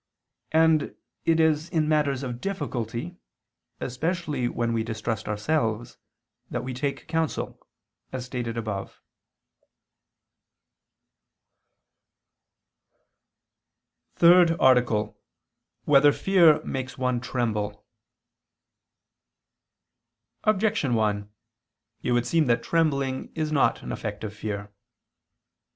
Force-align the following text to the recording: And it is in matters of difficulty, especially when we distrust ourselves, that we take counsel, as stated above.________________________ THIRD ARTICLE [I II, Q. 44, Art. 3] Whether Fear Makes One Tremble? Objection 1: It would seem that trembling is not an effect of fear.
And 0.51 0.95
it 1.25 1.39
is 1.39 1.69
in 1.69 1.87
matters 1.87 2.23
of 2.23 2.41
difficulty, 2.41 3.17
especially 3.79 4.47
when 4.47 4.73
we 4.73 4.83
distrust 4.83 5.27
ourselves, 5.27 5.99
that 6.49 6.63
we 6.63 6.73
take 6.73 7.07
counsel, 7.07 7.61
as 8.11 8.25
stated 8.25 8.57
above.________________________ 8.57 8.99
THIRD 14.15 14.59
ARTICLE 14.59 14.97
[I 14.97 15.01
II, 15.09 15.13
Q. 15.13 15.13
44, 15.13 15.13
Art. 15.13 15.85
3] 15.85 15.91
Whether 15.93 16.11
Fear 16.11 16.63
Makes 16.65 16.97
One 16.97 17.21
Tremble? 17.21 17.85
Objection 20.45 20.95
1: 20.95 21.29
It 22.01 22.11
would 22.13 22.25
seem 22.25 22.47
that 22.47 22.63
trembling 22.63 23.31
is 23.35 23.51
not 23.51 23.83
an 23.83 23.91
effect 23.91 24.23
of 24.23 24.35
fear. 24.35 24.71